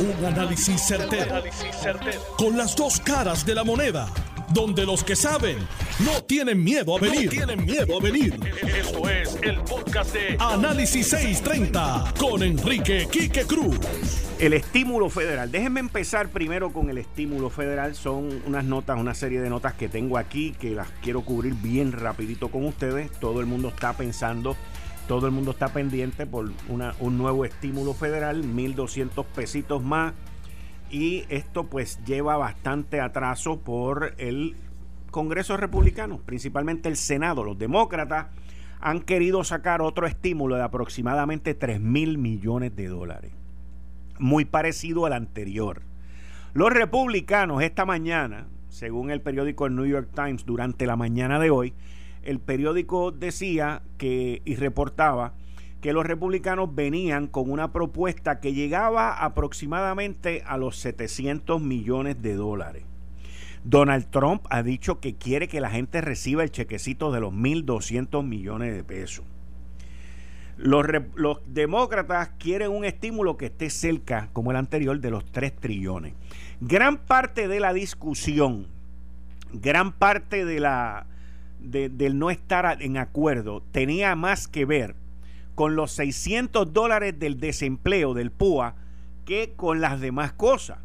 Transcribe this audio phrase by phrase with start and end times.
[0.00, 1.42] Un análisis certero,
[2.36, 4.08] Con las dos caras de la moneda.
[4.54, 5.58] Donde los que saben
[6.04, 7.28] no tienen miedo a venir.
[7.28, 8.38] tienen miedo a venir.
[8.62, 13.76] Esto es el podcast de Análisis 630 con Enrique Quique Cruz.
[14.38, 15.50] El estímulo federal.
[15.50, 17.96] Déjenme empezar primero con el estímulo federal.
[17.96, 21.90] Son unas notas, una serie de notas que tengo aquí que las quiero cubrir bien
[21.90, 23.10] rapidito con ustedes.
[23.18, 24.56] Todo el mundo está pensando
[25.08, 30.12] todo el mundo está pendiente por un nuevo estímulo federal, 1.200 pesitos más.
[30.90, 34.54] Y esto pues lleva bastante atraso por el
[35.10, 37.42] Congreso Republicano, principalmente el Senado.
[37.42, 38.26] Los demócratas
[38.80, 43.32] han querido sacar otro estímulo de aproximadamente 3 mil millones de dólares,
[44.18, 45.82] muy parecido al anterior.
[46.52, 51.72] Los republicanos esta mañana, según el periódico New York Times, durante la mañana de hoy,
[52.22, 55.34] el periódico decía que y reportaba
[55.80, 62.34] que los republicanos venían con una propuesta que llegaba aproximadamente a los 700 millones de
[62.34, 62.84] dólares.
[63.64, 68.24] Donald Trump ha dicho que quiere que la gente reciba el chequecito de los 1.200
[68.24, 69.24] millones de pesos.
[70.56, 75.54] Los, los, demócratas quieren un estímulo que esté cerca, como el anterior, de los 3
[75.54, 76.14] trillones.
[76.60, 78.66] Gran parte de la discusión,
[79.52, 81.06] gran parte de la,
[81.60, 84.94] del no estar en acuerdo tenía más que ver
[85.54, 88.76] con los 600 dólares del desempleo del PUA
[89.24, 90.78] que con las demás cosas,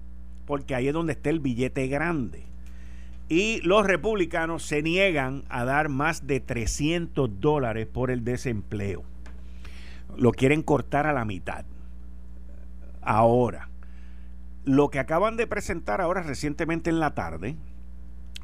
[0.46, 2.44] porque ahí es donde está el billete grande.
[3.30, 9.04] Y los republicanos se niegan a dar más de 300 dólares por el desempleo.
[10.18, 11.66] Lo quieren cortar a la mitad.
[13.02, 13.70] Ahora,
[14.66, 17.56] lo que acaban de presentar ahora recientemente en la tarde,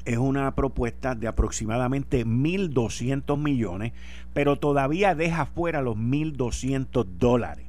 [0.04, 3.92] es una propuesta de aproximadamente 1.200 millones,
[4.32, 7.66] pero todavía deja fuera los 1.200 dólares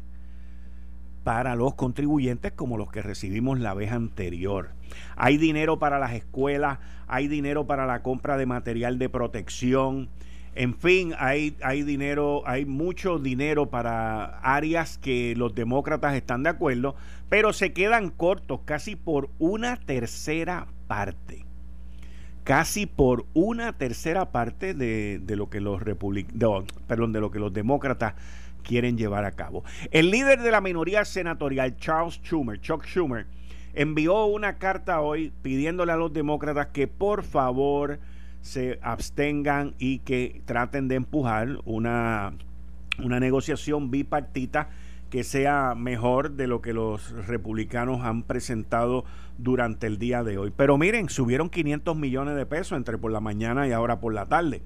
[1.23, 4.71] para los contribuyentes como los que recibimos la vez anterior.
[5.15, 10.09] Hay dinero para las escuelas, hay dinero para la compra de material de protección,
[10.53, 16.49] en fin, hay, hay dinero, hay mucho dinero para áreas que los demócratas están de
[16.49, 16.95] acuerdo,
[17.29, 21.45] pero se quedan cortos casi por una tercera parte
[22.43, 25.81] casi por una tercera parte de, lo que los
[26.87, 28.15] perdón, de lo que los demócratas
[28.63, 29.63] quieren llevar a cabo.
[29.91, 33.25] El líder de la minoría senatorial, Charles Schumer, Chuck Schumer,
[33.73, 37.99] envió una carta hoy pidiéndole a los demócratas que por favor
[38.41, 42.33] se abstengan y que traten de empujar una,
[42.97, 44.69] una negociación bipartita
[45.11, 49.05] que sea mejor de lo que los republicanos han presentado
[49.37, 50.51] durante el día de hoy.
[50.55, 54.25] Pero miren, subieron 500 millones de pesos entre por la mañana y ahora por la
[54.27, 54.63] tarde.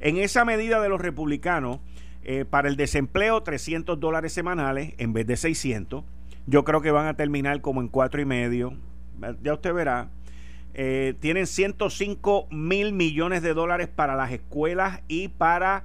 [0.00, 1.80] En esa medida de los republicanos,
[2.22, 6.04] eh, para el desempleo 300 dólares semanales en vez de 600.
[6.46, 8.74] Yo creo que van a terminar como en cuatro y medio.
[9.42, 10.10] Ya usted verá.
[10.74, 15.84] Eh, tienen 105 mil millones de dólares para las escuelas y para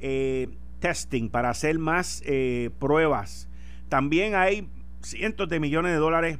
[0.00, 0.48] eh,
[0.84, 3.48] testing, para hacer más eh, pruebas.
[3.88, 4.68] También hay
[5.00, 6.38] cientos de millones de dólares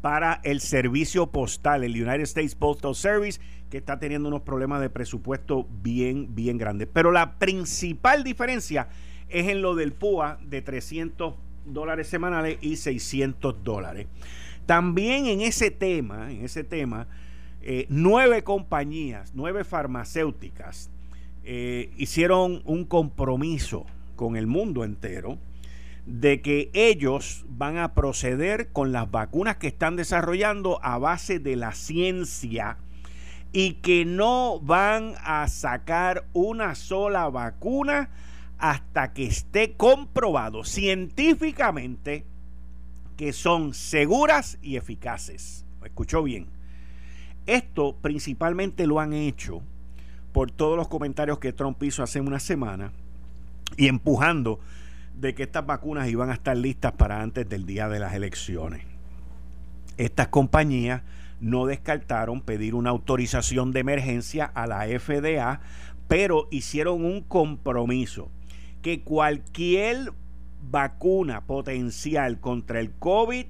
[0.00, 4.88] para el servicio postal, el United States Postal Service, que está teniendo unos problemas de
[4.88, 6.88] presupuesto bien, bien grandes.
[6.90, 8.88] Pero la principal diferencia
[9.28, 11.34] es en lo del PUA de 300
[11.66, 14.06] dólares semanales y 600 dólares.
[14.64, 17.06] También en ese tema, en ese tema,
[17.60, 20.90] eh, nueve compañías, nueve farmacéuticas
[21.44, 23.86] eh, hicieron un compromiso
[24.16, 25.38] con el mundo entero
[26.06, 31.56] de que ellos van a proceder con las vacunas que están desarrollando a base de
[31.56, 32.76] la ciencia
[33.52, 38.10] y que no van a sacar una sola vacuna
[38.58, 42.24] hasta que esté comprobado científicamente
[43.16, 45.64] que son seguras y eficaces.
[45.84, 46.46] ¿Escuchó bien?
[47.46, 49.62] Esto principalmente lo han hecho
[50.32, 52.92] por todos los comentarios que Trump hizo hace una semana
[53.76, 54.60] y empujando
[55.14, 58.82] de que estas vacunas iban a estar listas para antes del día de las elecciones.
[59.98, 61.02] Estas compañías
[61.40, 65.60] no descartaron pedir una autorización de emergencia a la FDA,
[66.08, 68.30] pero hicieron un compromiso
[68.80, 70.12] que cualquier
[70.70, 73.46] vacuna potencial contra el COVID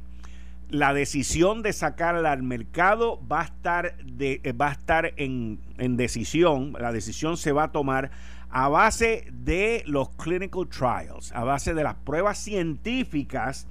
[0.73, 5.99] la decisión de sacarla al mercado va a estar, de, va a estar en, en,
[5.99, 8.11] decisión, la decisión se va a tomar
[8.49, 13.69] a base de los clinical trials, a base de las pruebas científicas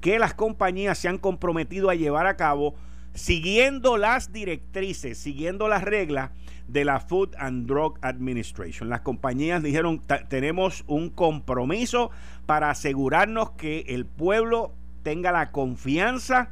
[0.00, 2.74] que las compañías se han comprometido a llevar a cabo
[3.14, 6.32] siguiendo las directrices, siguiendo las reglas
[6.66, 8.88] de la Food and Drug Administration.
[8.88, 12.10] Las compañías dijeron, tenemos un compromiso
[12.46, 16.50] para asegurarnos que el pueblo tenga la confianza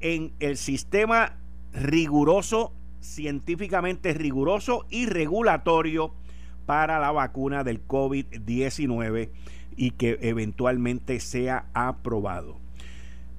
[0.00, 1.36] en el sistema
[1.72, 6.14] riguroso, científicamente riguroso y regulatorio
[6.66, 9.30] para la vacuna del COVID-19
[9.76, 12.58] y que eventualmente sea aprobado.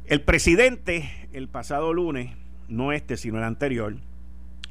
[0.05, 2.35] El presidente el pasado lunes,
[2.67, 3.97] no este sino el anterior,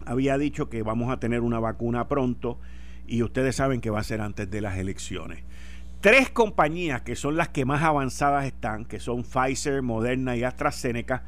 [0.07, 2.59] había dicho que vamos a tener una vacuna pronto
[3.07, 5.45] y ustedes saben que va a ser antes de las elecciones.
[6.01, 11.25] Tres compañías que son las que más avanzadas están, que son Pfizer, Moderna y AstraZeneca,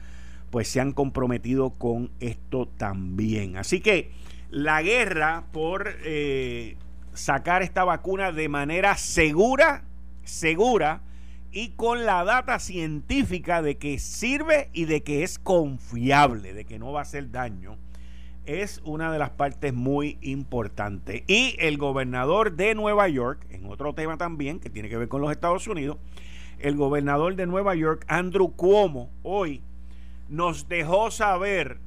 [0.50, 3.56] pues se han comprometido con esto también.
[3.56, 4.12] Así que
[4.48, 6.76] la guerra por eh,
[7.14, 9.82] sacar esta vacuna de manera segura,
[10.22, 11.02] segura
[11.50, 16.78] y con la data científica de que sirve y de que es confiable, de que
[16.78, 17.76] no va a hacer daño,
[18.46, 21.22] es una de las partes muy importantes.
[21.26, 25.20] Y el gobernador de Nueva York, en otro tema también que tiene que ver con
[25.20, 25.98] los Estados Unidos,
[26.58, 29.62] el gobernador de Nueva York, Andrew Cuomo, hoy
[30.28, 31.78] nos dejó saber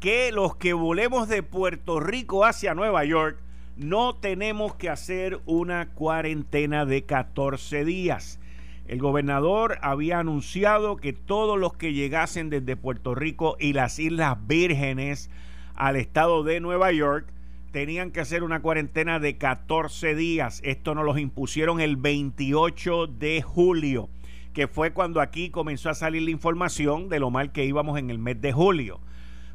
[0.00, 3.38] que los que volemos de Puerto Rico hacia Nueva York
[3.76, 8.40] no tenemos que hacer una cuarentena de 14 días.
[8.88, 14.38] El gobernador había anunciado que todos los que llegasen desde Puerto Rico y las Islas
[14.46, 15.30] Vírgenes
[15.74, 17.28] al estado de Nueva York
[17.70, 20.62] tenían que hacer una cuarentena de 14 días.
[20.64, 24.08] Esto nos los impusieron el 28 de julio,
[24.54, 28.08] que fue cuando aquí comenzó a salir la información de lo mal que íbamos en
[28.08, 29.00] el mes de julio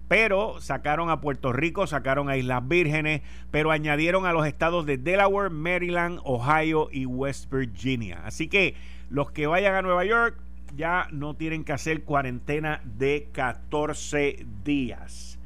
[0.07, 4.97] pero sacaron a Puerto Rico, sacaron a Islas Vírgenes, pero añadieron a los estados de
[4.99, 8.21] Delaware, Maryland, Ohio y West Virginia.
[8.23, 8.75] Así que
[9.13, 10.41] los que vayan a Nueva York
[10.75, 15.37] ya no tienen que hacer cuarentena de 14 días.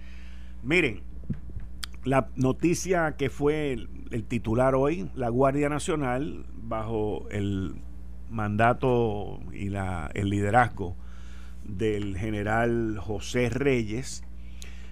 [0.64, 1.02] Miren,
[2.06, 7.76] la noticia que fue el, titular hoy, la Guardia Nacional, bajo el
[8.30, 10.96] mandato y la, el liderazgo
[11.66, 14.24] del general José Reyes,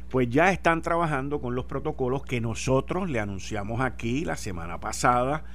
[0.10, 5.46] pues ya están trabajando con los protocolos que nosotros le anunciamos aquí la semana pasada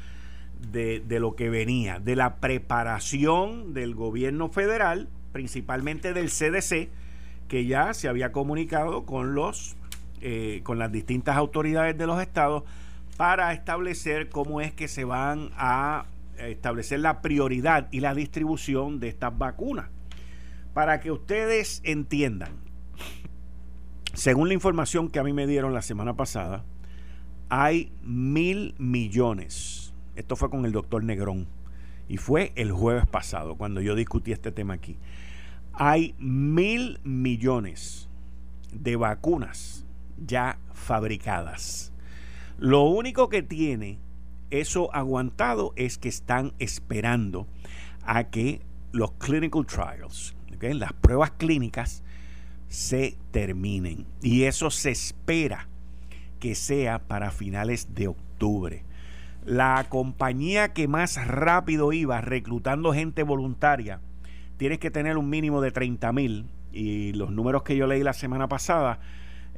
[0.60, 6.88] de, lo que venía, de la preparación del gobierno federal, principalmente del CDC,
[7.48, 9.76] que ya se había comunicado con los
[10.22, 12.64] eh, con las distintas autoridades de los estados
[13.16, 16.04] para establecer cómo es que se van a
[16.36, 19.88] establecer la prioridad y la distribución de estas vacunas.
[20.74, 22.50] Para que ustedes entiendan,
[24.14, 26.64] según la información que a mí me dieron la semana pasada,
[27.48, 29.89] hay mil millones.
[30.16, 31.46] Esto fue con el doctor Negrón.
[32.08, 34.98] Y fue el jueves pasado, cuando yo discutí este tema aquí.
[35.72, 38.08] Hay mil millones
[38.72, 39.86] de vacunas
[40.18, 41.92] ya fabricadas.
[42.58, 43.98] Lo único que tiene
[44.50, 47.46] eso aguantado es que están esperando
[48.02, 48.60] a que
[48.92, 52.02] los clinical trials, las pruebas clínicas,
[52.68, 54.06] se terminen.
[54.22, 55.68] Y eso se espera
[56.38, 58.84] que sea para finales de octubre.
[59.44, 64.00] La compañía que más rápido iba reclutando gente voluntaria,
[64.58, 66.46] tienes que tener un mínimo de 30 mil.
[66.72, 69.00] Y los números que yo leí la semana pasada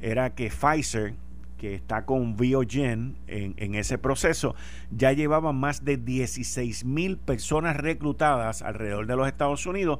[0.01, 1.15] era que Pfizer,
[1.57, 4.55] que está con Biogen en, en ese proceso,
[4.89, 9.99] ya llevaba más de 16 mil personas reclutadas alrededor de los Estados Unidos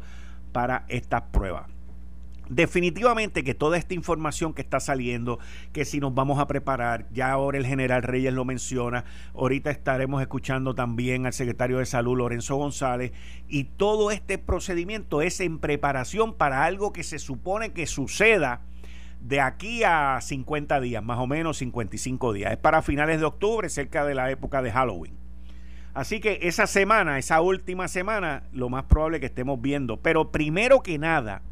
[0.53, 1.72] para estas pruebas
[2.49, 5.39] definitivamente que toda esta información que está saliendo,
[5.71, 10.21] que si nos vamos a preparar, ya ahora el general Reyes lo menciona, ahorita estaremos
[10.21, 13.11] escuchando también al secretario de salud Lorenzo González,
[13.47, 18.61] y todo este procedimiento es en preparación para algo que se supone que suceda
[19.21, 22.51] de aquí a 50 días, más o menos 55 días.
[22.51, 25.23] Es para finales de octubre, cerca de la época de Halloween.
[25.93, 29.97] Así que esa semana, esa última semana, lo más probable que estemos viendo.
[29.97, 31.43] Pero primero que nada,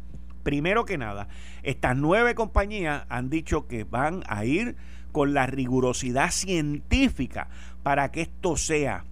[0.42, 1.28] Primero que nada,
[1.62, 4.76] estas nueve compañías han dicho que van a ir
[5.12, 7.48] con la rigurosidad científica
[7.82, 9.04] para que esto sea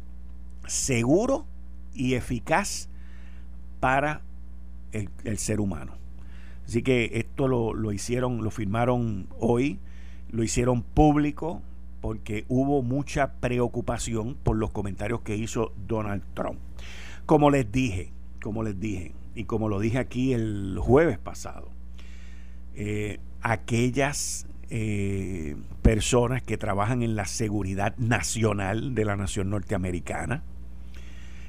[0.67, 1.47] seguro
[1.95, 2.89] y eficaz
[3.81, 4.23] para
[4.93, 5.95] el, ser humano.
[6.67, 9.79] Así que esto lo, lo, hicieron, lo firmaron hoy,
[10.31, 11.63] lo hicieron público
[12.01, 16.59] porque hubo mucha preocupación por los comentarios que hizo Donald Trump.
[17.27, 21.71] Como les dije, como les dije, y como lo dije aquí el jueves pasado,
[22.75, 30.43] eh, aquellas eh, personas que trabajan en la seguridad nacional de la nación norteamericana,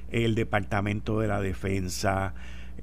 [0.09, 2.33] el Departamento de la Defensa,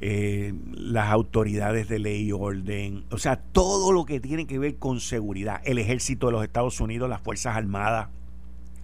[0.00, 4.76] eh, las autoridades de ley y orden, o sea, todo lo que tiene que ver
[4.76, 8.08] con seguridad, el ejército de los Estados Unidos, las Fuerzas Armadas,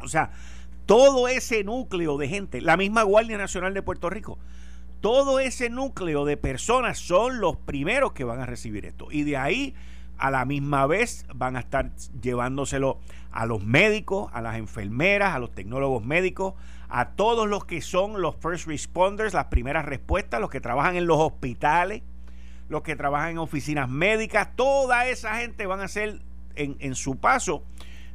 [0.00, 0.32] o sea,
[0.86, 4.38] todo ese núcleo de gente, la misma Guardia Nacional de Puerto Rico,
[5.00, 9.08] todo ese núcleo de personas son los primeros que van a recibir esto.
[9.10, 9.74] Y de ahí
[10.18, 11.90] a la misma vez van a estar
[12.22, 12.98] llevándoselo
[13.30, 16.54] a los médicos, a las enfermeras, a los tecnólogos médicos,
[16.88, 21.06] a todos los que son los first responders, las primeras respuestas, los que trabajan en
[21.06, 22.02] los hospitales,
[22.68, 26.20] los que trabajan en oficinas médicas, toda esa gente van a ser
[26.54, 27.64] en, en su paso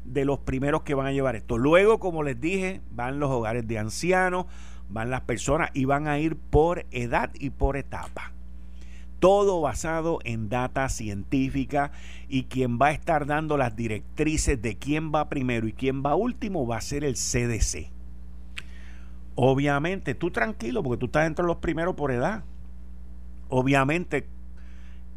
[0.05, 1.57] de los primeros que van a llevar esto.
[1.57, 4.45] Luego, como les dije, van los hogares de ancianos,
[4.89, 8.33] van las personas y van a ir por edad y por etapa
[9.19, 11.91] todo basado en data científica
[12.27, 16.15] y quien va a estar dando las directrices de quién va primero y quién va
[16.15, 17.91] último va a ser el CDC.
[19.35, 22.43] Obviamente, tú tranquilo porque tú estás entre los primeros por edad.
[23.49, 24.27] Obviamente,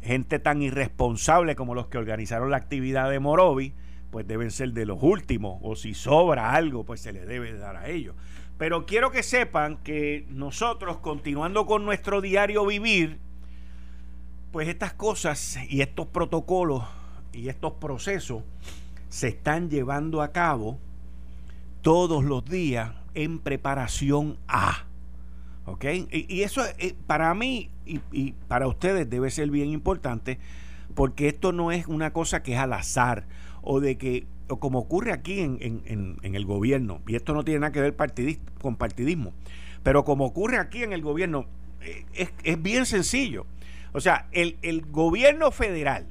[0.01, 3.73] gente tan irresponsable como los que organizaron la actividad de Morovi,
[4.11, 7.75] pues deben ser de los últimos, o si sobra algo, pues se le debe dar
[7.77, 8.15] a ellos.
[8.57, 13.19] Pero quiero que sepan que nosotros, continuando con nuestro diario vivir,
[14.51, 16.83] pues estas cosas y estos protocolos
[17.33, 18.43] y estos procesos
[19.09, 20.79] se están llevando a cabo
[21.81, 24.85] todos los días en preparación a.
[25.65, 25.85] ¿Ok?
[26.11, 30.39] Y, eso eh, para mí y, para ustedes debe ser bien importante
[30.93, 33.25] porque esto no es una cosa que es al azar
[33.61, 37.71] o de que, o como ocurre aquí en, el gobierno, y esto no tiene nada
[37.71, 37.95] que ver
[38.61, 39.33] con partidismo,
[39.83, 41.45] pero como ocurre aquí en el gobierno,
[41.81, 43.45] eh, es, es bien sencillo.
[43.93, 44.57] O sea, el,
[44.89, 46.07] gobierno federal,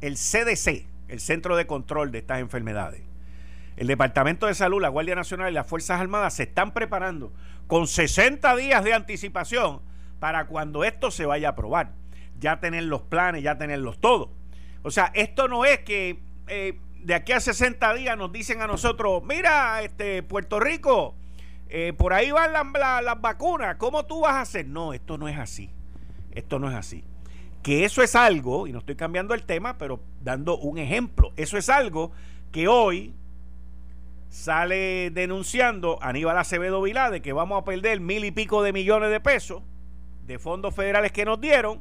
[0.00, 3.02] el CDC, el Centro de Control de estas enfermedades,
[3.76, 7.32] el Departamento de Salud, la Guardia Nacional y las Fuerzas Armadas se están preparando
[7.68, 9.80] con 60 días de anticipación
[10.18, 11.92] para cuando esto se vaya a aprobar.
[12.40, 14.30] Ya tener los planes, ya tenerlos todos.
[14.82, 16.18] O sea, esto no es que
[16.48, 21.14] eh, de aquí a 60 días nos dicen a nosotros, mira, este Puerto Rico,
[21.68, 24.66] eh, por ahí van las vacunas, ¿cómo tú vas a hacer?
[24.66, 25.70] No, esto no es así.
[26.32, 27.04] Esto no es así.
[27.62, 31.58] Que eso es algo, y no estoy cambiando el tema, pero dando un ejemplo, eso
[31.58, 32.12] es algo
[32.52, 33.14] que hoy
[34.28, 39.10] sale denunciando Aníbal Acevedo Vilá de que vamos a perder mil y pico de millones
[39.10, 39.62] de pesos
[40.26, 41.80] de fondos federales que nos dieron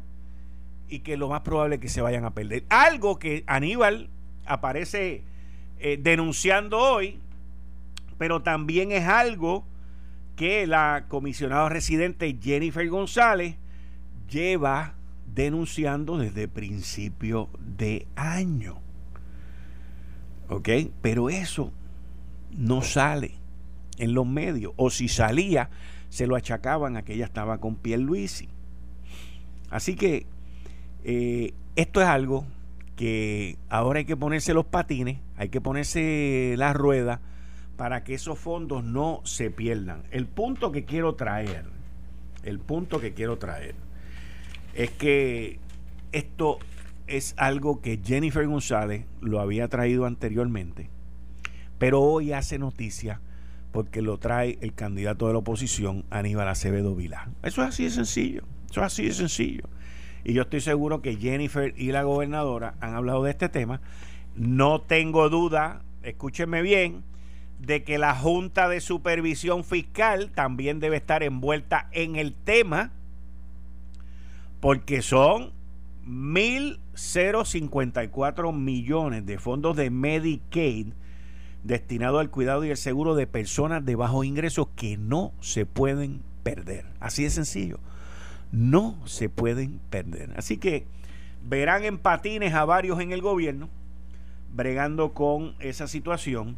[0.88, 2.66] y que lo más probable es que se vayan a perder.
[2.70, 4.10] Algo que Aníbal
[4.46, 5.24] aparece
[5.80, 7.20] eh, denunciando hoy,
[8.18, 9.66] pero también es algo
[10.36, 13.56] que la comisionada residente Jennifer González
[14.30, 14.96] lleva
[15.34, 18.80] denunciando desde principio de año.
[20.50, 20.70] ¿Ok?
[21.02, 21.72] Pero eso
[22.52, 23.34] no sale
[23.98, 24.74] en los medios.
[24.76, 25.70] O si salía,
[26.10, 28.50] se lo achacaban a que ella estaba con Pierluisi.
[29.70, 30.26] Así que
[31.04, 32.46] eh, esto es algo
[33.00, 37.22] que ahora hay que ponerse los patines, hay que ponerse la rueda
[37.78, 40.04] para que esos fondos no se pierdan.
[40.12, 41.64] El punto que quiero traer,
[42.44, 43.76] el punto que quiero traer
[44.74, 45.60] es que
[46.12, 46.60] esto
[47.08, 50.90] es algo que Jennifer González lo había traído anteriormente,
[51.78, 53.22] pero hoy hace noticia
[53.72, 57.30] porque lo trae el candidato de la oposición, Aníbal Acevedo Vilá.
[57.44, 59.70] Eso es así de sencillo, eso es así de sencillo.
[60.24, 63.82] Y yo estoy seguro que Jennifer y la gobernadora han hablado de este tema.
[64.36, 67.04] No tengo duda, escúchenme bien,
[67.60, 72.92] de que la Junta de Supervisión Fiscal también debe estar envuelta en el tema
[74.60, 75.54] porque son
[76.08, 80.88] 1.054 millones de fondos de Medicaid
[81.64, 86.22] destinados al cuidado y el seguro de personas de bajos ingresos que no se pueden
[86.44, 86.86] perder.
[87.00, 87.80] Así de sencillo.
[88.52, 90.34] No se pueden perder.
[90.38, 90.86] Así que
[91.44, 93.70] verán en patines a varios en el gobierno
[94.54, 96.58] bregando con esa situación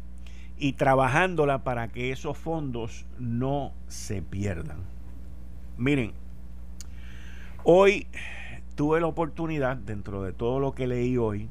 [0.56, 4.78] y trabajándola para que esos fondos no se pierdan.
[5.76, 6.12] Miren,
[7.64, 8.08] Hoy
[8.74, 11.48] tuve la oportunidad, dentro de todo lo que leí hoy,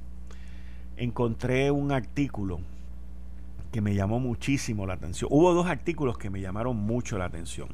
[0.98, 2.60] encontré un artículo
[3.72, 5.30] que me llamó muchísimo la atención.
[5.32, 7.70] Hubo dos artículos que me llamaron mucho la atención.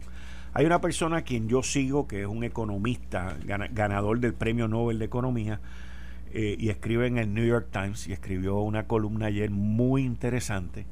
[0.57, 4.97] Hay una persona a quien yo sigo, que es un economista, ganador del Premio Nobel
[4.97, 5.59] de Economía,
[6.33, 10.87] eh, y escribe en el New York Times, y escribió una columna ayer muy interesante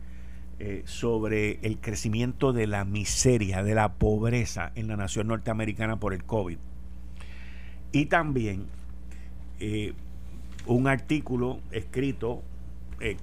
[0.60, 6.14] eh, sobre el crecimiento de la miseria, de la pobreza en la nación norteamericana por
[6.14, 6.60] el COVID.
[7.92, 8.68] Y también
[9.60, 9.94] eh,
[10.68, 12.44] un artículo escrito,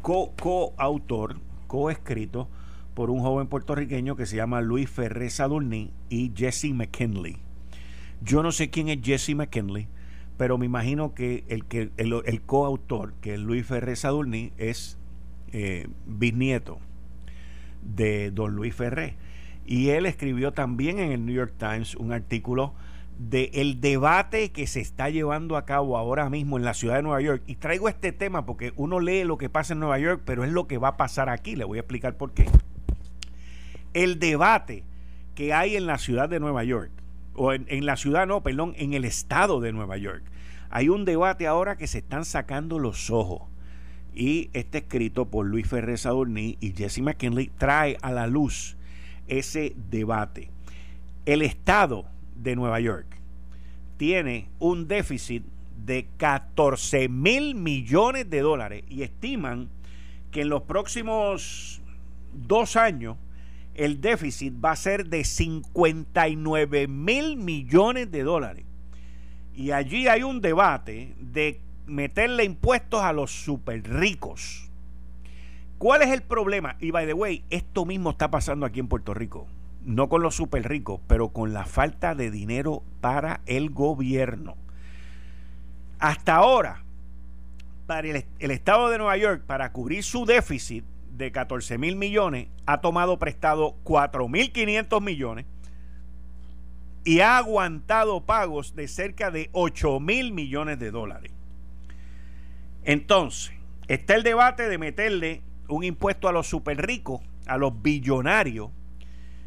[0.01, 1.37] co-autor,
[1.69, 2.49] co-escrito
[2.95, 7.39] por un joven puertorriqueño que se llama Luis Ferré Sadurní y Jesse McKinley.
[8.23, 9.89] Yo no sé quién es Jesse McKinley,
[10.37, 14.99] pero me imagino que el, que, el, coautor, que es Luis Ferré Sadurní, es
[15.53, 16.79] eh, bisnieto
[17.83, 19.17] de don Luis Ferré.
[19.67, 22.75] Y él escribió también en el New York Times un artículo
[23.19, 27.03] de el debate que se está llevando a cabo ahora mismo en la ciudad de
[27.03, 27.43] Nueva York.
[27.47, 30.51] Y traigo este tema porque uno lee lo que pasa en Nueva York, pero es
[30.51, 31.57] lo que va a pasar aquí.
[31.57, 32.47] Le voy a explicar por qué.
[33.95, 34.85] El debate
[35.35, 36.91] que hay en la ciudad de Nueva York,
[37.35, 40.23] o en, la ciudad, no, perdón, en el estado de Nueva York.
[40.71, 43.43] Hay un debate ahora que se están sacando los ojos.
[44.15, 48.77] Y este escrito por Luis Ferrer Adorní y Jesse McKinley trae a la luz
[49.27, 50.51] ese debate.
[51.25, 52.05] El estado
[52.37, 53.07] de Nueva York
[53.97, 55.45] tiene un déficit
[55.85, 59.71] de 14 mil millones de dólares y estiman
[60.31, 61.81] que en los próximos
[62.33, 63.17] dos años
[63.75, 68.65] el déficit va a ser de 59 mil millones de dólares.
[69.55, 74.71] Y allí hay un debate de meterle impuestos a los super ricos.
[75.79, 76.77] ¿Cuál es el problema?
[76.81, 79.47] Y by the way, esto mismo está pasando aquí en Puerto Rico
[79.85, 84.57] no con los super ricos, pero con la falta de dinero para el gobierno.
[85.99, 86.83] Hasta ahora,
[87.87, 92.81] para el, Estado de Nueva York, para cubrir su déficit de 14 mil millones, ha
[92.81, 95.47] tomado prestado 4 mil 500 millones
[97.05, 101.33] y ha aguantado pagos de cerca de 8 mil millones de dólares.
[102.85, 103.53] Entonces,
[103.89, 108.71] está el debate de meterle un impuesto a los super ricos, a los billonarios,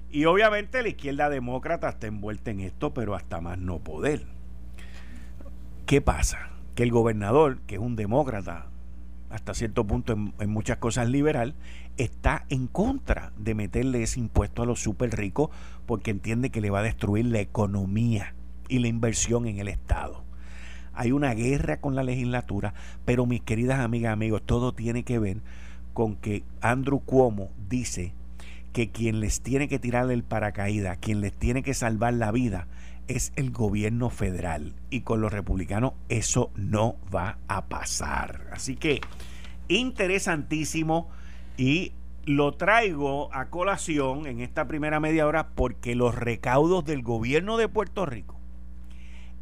[0.09, 4.25] y obviamente la izquierda demócrata está envuelta en esto, pero hasta más no poder.
[5.85, 6.51] ¿Qué pasa?
[6.73, 8.67] Que el gobernador, que es un demócrata,
[9.35, 11.55] hasta cierto punto en, muchas cosas liberal,
[11.97, 15.49] está en contra de meterle ese impuesto a los súper ricos
[15.85, 18.33] porque entiende que le va a destruir la economía
[18.69, 20.23] y la inversión en el Estado.
[20.93, 22.73] Hay una guerra con la legislatura,
[23.03, 25.41] pero mis queridas amigas, amigos, todo tiene que ver
[25.93, 28.13] con que Andrew Cuomo dice
[28.71, 32.67] que quien les tiene que tirar el paracaídas, quien les tiene que salvar la vida,
[33.07, 34.73] es el gobierno federal.
[34.89, 38.47] Y con los republicanos eso no va a pasar.
[38.51, 39.01] Así que
[39.67, 41.09] interesantísimo
[41.57, 41.93] y
[42.25, 47.67] lo traigo a colación en esta primera media hora porque los recaudos del gobierno de
[47.67, 48.39] Puerto Rico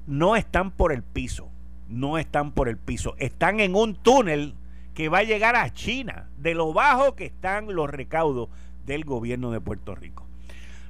[0.06, 1.50] no están por el piso,
[1.88, 4.56] no están por el piso, están en un túnel
[4.94, 8.50] que va a llegar a China, de lo bajo que están los recaudos
[8.86, 10.28] del gobierno de Puerto Rico.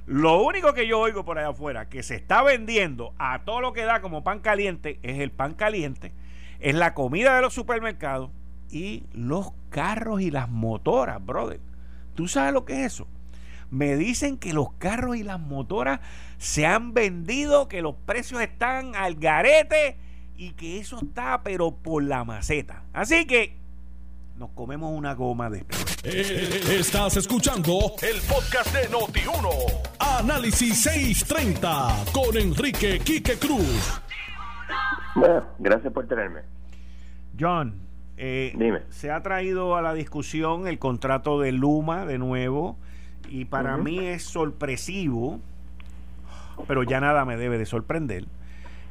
[0.06, 3.72] Lo único que yo oigo por allá afuera que se está vendiendo a todo lo
[3.72, 6.12] que da como pan caliente es el pan caliente,
[6.58, 8.30] es la comida de los supermercados
[8.74, 11.60] y los carros y las motoras, brother.
[12.14, 13.06] ¿Tú sabes lo que es eso?
[13.70, 16.00] Me dicen que los carros y las motoras
[16.38, 19.96] se han vendido, que los precios están al garete
[20.36, 22.82] y que eso está pero por la maceta.
[22.92, 23.56] Así que
[24.36, 25.64] nos comemos una goma de...
[26.02, 29.48] Eh, estás escuchando el podcast de Noti1.
[30.00, 34.00] Análisis 630 con Enrique Quique Cruz.
[35.14, 36.40] Bueno, gracias por tenerme.
[37.38, 37.83] John,
[38.16, 38.80] eh, Dime.
[38.90, 42.76] se ha traído a la discusión el contrato de Luma de nuevo
[43.28, 45.40] y para mí es sorpresivo,
[46.68, 48.26] pero ya nada me debe de sorprender,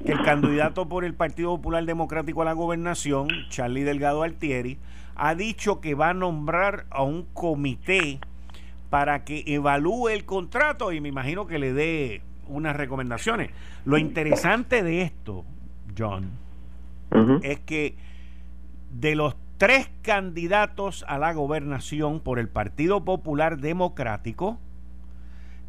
[0.06, 4.78] que el candidato por el Partido Popular Democrático a la gobernación, Charlie Delgado Altieri,
[5.16, 8.20] ha dicho que va a nombrar a un comité
[8.90, 13.52] para que evalúe el contrato y me imagino que le dé unas recomendaciones.
[13.86, 15.46] Lo interesante de esto,
[15.98, 16.32] John,
[17.44, 17.96] es que
[18.94, 24.60] de los tres candidatos a la gobernación por el Partido Popular Democrático,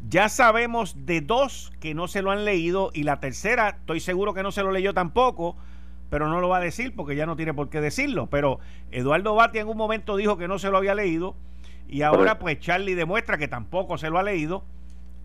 [0.07, 4.33] ya sabemos de dos que no se lo han leído y la tercera estoy seguro
[4.33, 5.55] que no se lo leyó tampoco
[6.09, 8.27] pero no lo va a decir porque ya no tiene por qué decirlo.
[8.27, 8.59] Pero
[8.91, 11.35] Eduardo Batia en un momento dijo que no se lo había leído
[11.87, 14.63] y ahora pues Charlie demuestra que tampoco se lo ha leído.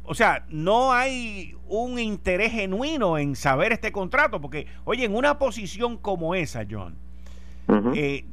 [0.02, 5.38] O sea, no hay un interés genuino en saber este contrato porque, oye, en una
[5.38, 6.96] posición como esa, John,
[7.94, 8.24] eh,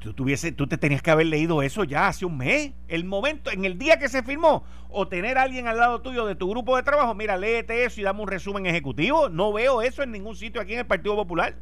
[0.00, 3.50] tú, tuviese, tú te tenías que haber leído eso ya hace un mes, el momento,
[3.50, 6.48] en el día que se firmó, o tener a alguien al lado tuyo de tu
[6.48, 9.28] grupo de trabajo, mira, léete eso y dame un resumen ejecutivo.
[9.28, 11.54] No veo eso en ningún sitio aquí en el Partido Popular.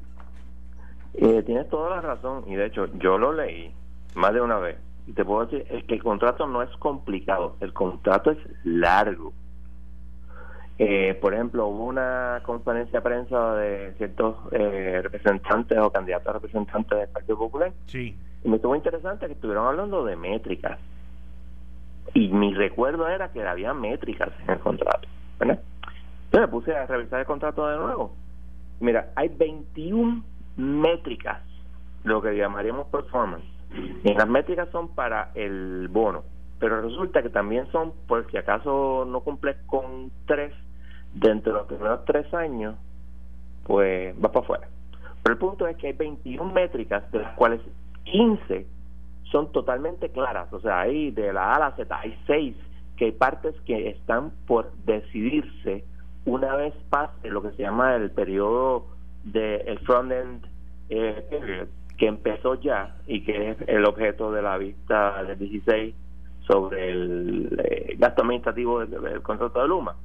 [1.14, 3.72] Eh, tienes toda la razón y de hecho yo lo leí
[4.14, 7.56] más de una vez y te puedo decir es que el contrato no es complicado,
[7.60, 9.32] el contrato es largo.
[10.84, 16.32] Eh, por ejemplo, hubo una conferencia de prensa de ciertos eh, representantes o candidatos a
[16.32, 17.72] representantes del Partido Popular.
[17.86, 18.18] Sí.
[18.42, 20.80] Y me estuvo interesante que estuvieron hablando de métricas.
[22.14, 25.06] Y mi recuerdo era que había métricas en el contrato.
[26.32, 28.16] Yo me puse a revisar el contrato de nuevo.
[28.80, 30.24] Mira, hay 21
[30.56, 31.42] métricas,
[32.02, 33.44] lo que llamaríamos performance.
[34.02, 36.24] Y las métricas son para el bono.
[36.58, 40.52] pero resulta que también son, por si acaso no cumples con tres,
[41.14, 42.74] dentro de los primeros tres años,
[43.64, 44.68] pues vas para afuera.
[45.22, 47.60] Pero el punto es que hay 21 métricas, de las cuales
[48.04, 48.66] 15
[49.30, 50.52] son totalmente claras.
[50.52, 52.56] O sea, hay de la A a la Z, hay seis
[52.96, 55.84] que hay partes que están por decidirse
[56.24, 58.86] una vez pase lo que se llama el periodo
[59.24, 60.46] del de front-end
[60.88, 65.94] eh, que empezó ya y que es el objeto de la vista del 16
[66.46, 69.96] sobre el eh, gasto administrativo del, contrato de Luma.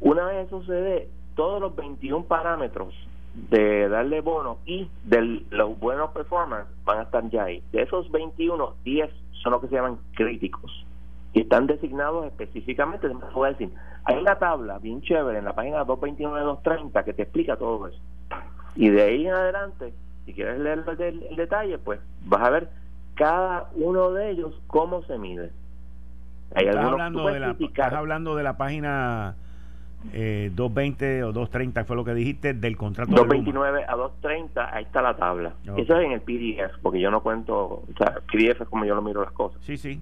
[0.00, 2.94] Una vez eso se dé, todos los 21 parámetros
[3.34, 7.62] de darle bono y de los buenos performance van a estar ya ahí.
[7.72, 9.10] De esos 21, 10
[9.42, 10.86] son los que se llaman críticos
[11.32, 13.08] y están designados específicamente.
[13.34, 13.72] Voy a decir,
[14.04, 17.98] hay una tabla bien chévere en la página 229 230 que te explica todo eso.
[18.74, 19.92] Y de ahí en adelante,
[20.24, 22.68] si quieres leer el, detalle, pues vas a ver
[23.14, 25.52] cada uno de ellos cómo se mide.
[26.54, 29.36] Hay estás, hablando de la, estás hablando de la página
[30.12, 35.02] eh, 220 o 230 fue lo que dijiste del contrato 229 a 230 ahí está
[35.02, 35.52] la tabla.
[35.76, 38.94] Eso es en el PDF porque yo no cuento o sea PDF es como yo
[38.94, 39.60] lo miro las cosas.
[39.62, 40.00] Sí sí.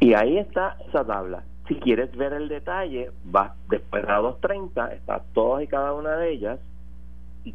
[0.00, 1.44] Y ahí está esa tabla.
[1.68, 6.16] Si quieres ver el detalle vas después de la 230 está todas y cada una
[6.16, 6.58] de ellas.
[7.44, 7.54] Y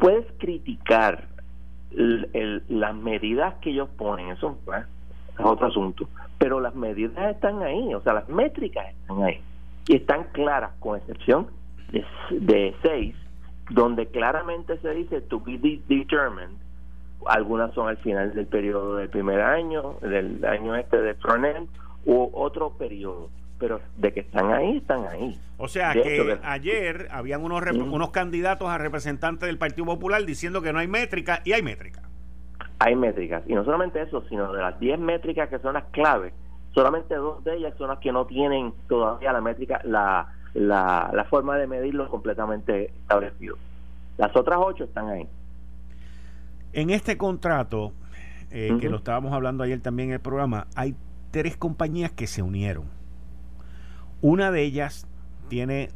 [0.00, 1.28] puedes criticar
[1.92, 4.84] las medidas que ellos ponen eso es
[5.38, 9.40] otro asunto pero las medidas están ahí o sea las métricas están ahí
[9.88, 11.48] y están claras, con excepción
[11.90, 13.14] de, de seis,
[13.70, 16.56] donde claramente se dice to be determined.
[17.26, 21.68] Algunas son al final del periodo del primer año, del año este de frontend,
[22.04, 23.30] u otro periodo.
[23.58, 25.38] Pero de que están ahí, están ahí.
[25.56, 30.72] O sea que ayer habían unos, unos candidatos a representantes del Partido Popular diciendo que
[30.72, 32.02] no hay métrica y hay métrica.
[32.78, 33.42] Hay métricas.
[33.46, 36.34] Y no solamente eso, sino de las 10 métricas que son las claves,
[36.76, 41.56] solamente dos de ellas son las que no tienen todavía la métrica, la, la, forma
[41.56, 43.56] de medirlo completamente establecido.
[44.18, 45.26] Las otras ocho están ahí.
[46.74, 47.92] En este contrato,
[48.50, 50.94] eh, que lo estábamos hablando ayer también en el programa, hay
[51.30, 52.84] tres compañías que se unieron.
[54.20, 55.06] Una de ellas
[55.48, 55.88] tiene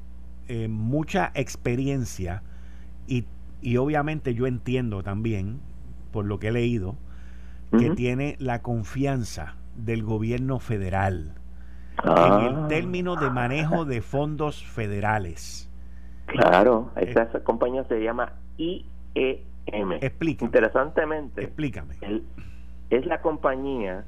[0.48, 2.42] eh, mucha experiencia
[3.06, 3.26] y,
[3.60, 5.60] y, obviamente yo entiendo también,
[6.10, 6.96] por lo que he leído,
[7.78, 11.34] que tiene la confianza del gobierno federal
[12.04, 12.66] en el ah.
[12.68, 15.70] término de manejo de fondos federales.
[16.26, 19.92] Claro, esa, compañía se llama IEM.
[20.00, 20.46] Explícame.
[20.46, 21.96] Interesantemente, explícame.
[22.90, 24.04] es la compañía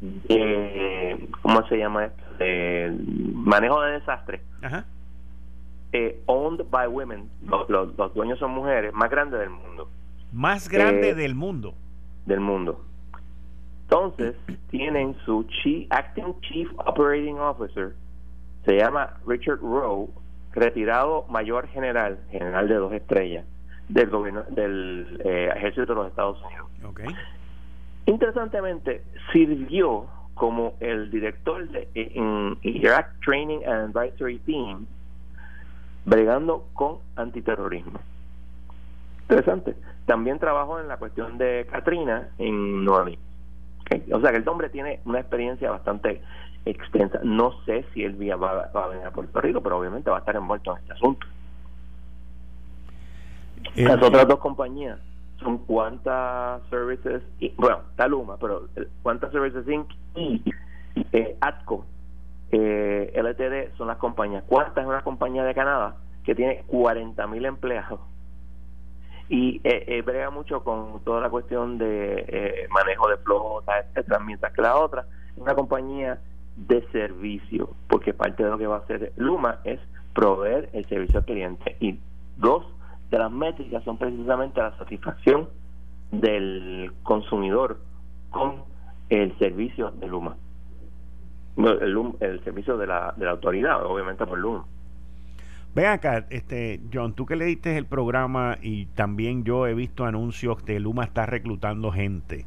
[0.00, 2.22] de, ¿cómo se llama esto?
[2.38, 2.96] De
[3.34, 4.40] manejo de desastres.
[5.92, 7.30] Eh, owned by women,
[7.68, 9.88] los, dueños son mujeres, más grande del mundo.
[10.32, 11.74] Más grande eh, del mundo.
[12.26, 12.84] Del mundo.
[13.88, 14.34] Entonces,
[14.70, 17.94] tienen su chief, Acting Chief Operating Officer,
[18.64, 20.08] se llama Richard Rowe,
[20.52, 23.44] retirado mayor general, general de dos estrellas,
[23.88, 26.68] del gobierno del eh, ejército de los Estados Unidos.
[26.84, 27.06] Okay.
[28.06, 34.86] Interesantemente, sirvió como el director de en Iraq Training and Advisory Team,
[36.04, 38.00] bregando con antiterrorismo.
[39.22, 39.76] Interesante.
[40.06, 43.04] También trabajó en la cuestión de Katrina en Nueva
[44.12, 46.20] O sea que el hombre tiene una experiencia bastante
[46.64, 47.20] extensa.
[47.22, 50.20] No sé si él va, va a venir a Puerto Rico, pero obviamente va a
[50.20, 51.26] estar envuelto en este asunto.
[53.74, 54.98] Eh, Las otras dos compañías
[55.38, 58.68] son Cuántas Services, y, bueno, Taluma, pero
[59.02, 59.88] Cuántas Services Inc.
[60.16, 60.42] y
[61.12, 61.84] eh, ATCO
[62.52, 64.44] eh, LTD son las compañías.
[64.46, 68.00] Cuántas es una compañía de Canadá que tiene 40 mil empleados
[69.28, 74.20] y eh, eh, brega mucho con toda la cuestión de eh, manejo de flota, etcétera,
[74.20, 76.20] mientras que la otra es una compañía
[76.56, 79.80] de servicio, porque parte de lo que va a hacer Luma es
[80.14, 81.98] proveer el servicio al cliente y
[82.36, 82.64] dos
[83.10, 85.48] de las métricas son precisamente la satisfacción
[86.10, 87.78] del consumidor
[88.30, 88.64] con
[89.08, 90.36] el servicio de Luma,
[91.56, 94.64] el, el servicio de la, de la autoridad, obviamente por Luma.
[95.76, 100.62] Ven acá, este, John, tú que leíste el programa y también yo he visto anuncios
[100.62, 102.46] que Luma está reclutando gente.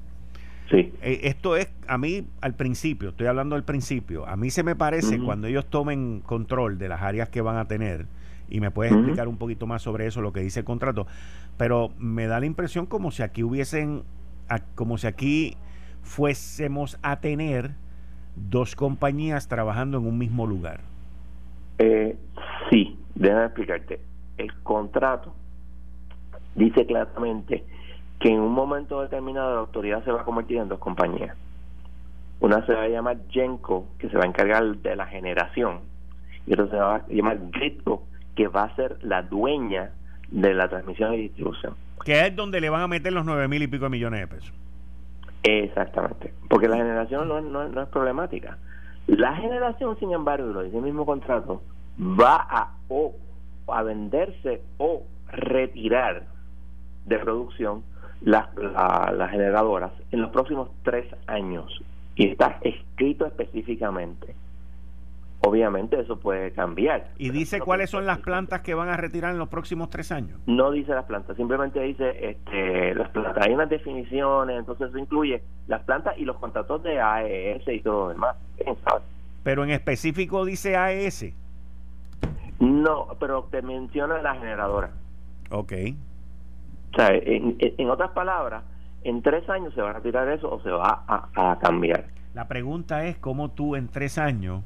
[0.71, 0.91] Sí.
[1.03, 4.75] Eh, esto es, a mí, al principio, estoy hablando al principio, a mí se me
[4.75, 8.07] parece cuando ellos tomen control de las áreas que van a tener,
[8.49, 11.05] y me puedes explicar un poquito más sobre eso, lo que dice el contrato,
[11.55, 14.01] pero me da la impresión como si aquí hubiesen,
[14.73, 15.55] como si aquí
[16.01, 17.75] fuésemos a tener
[18.35, 20.81] dos compañías trabajando en un mismo lugar.
[21.81, 22.17] Eh,
[22.69, 23.99] sí, déjame explicarte.
[24.37, 25.33] El contrato
[26.55, 27.63] dice claramente
[28.19, 31.35] que en un momento determinado la autoridad se va a convertir en dos compañías.
[32.41, 35.79] Una se va a llamar Genco, que se va a encargar de la generación,
[36.47, 38.03] y otra se va a llamar Gridco,
[38.35, 39.91] que va a ser la dueña
[40.31, 41.75] de la transmisión y distribución.
[42.05, 44.27] Que es donde le van a meter los nueve mil y pico de millones de
[44.27, 44.53] pesos.
[45.43, 48.57] Exactamente, porque la generación no, no, es problemática.
[49.07, 51.61] La generación, sin embargo, lo dice el mismo contrato,
[51.99, 53.15] va a o
[53.67, 56.23] a venderse o retirar
[57.05, 57.83] de producción
[58.21, 61.81] las, las generadoras en los próximos tres años.
[62.15, 64.35] Y está escrito específicamente.
[65.41, 67.11] Obviamente eso puede cambiar.
[67.17, 70.37] ¿Y dice cuáles son las plantas que van a retirar en los próximos tres años?
[70.47, 73.47] No dice las plantas, simplemente dice este, las plantas.
[73.47, 78.07] Hay unas definiciones, entonces eso incluye las plantas y los contratos de AES y todo
[78.07, 78.35] lo demás.
[79.43, 81.33] Pero en específico dice AES.
[82.59, 84.91] No, pero te menciona la generadora.
[85.49, 85.73] Ok.
[86.91, 88.63] O sea, en, otras palabras,
[89.03, 92.07] en tres años se va a retirar eso o se va a, cambiar.
[92.33, 94.63] La pregunta es cómo tú en tres años,